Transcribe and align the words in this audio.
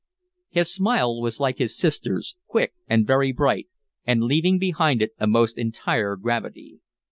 His 0.49 0.73
smile 0.73 1.21
was 1.21 1.39
like 1.39 1.59
his 1.59 1.77
sister's, 1.77 2.35
quick 2.47 2.73
and 2.87 3.05
very 3.05 3.31
bright, 3.31 3.67
and 4.03 4.23
leaving 4.23 4.57
behind 4.57 4.99
it 5.03 5.11
a 5.19 5.27
most 5.27 5.59
entire 5.59 6.15
gravity. 6.15 6.79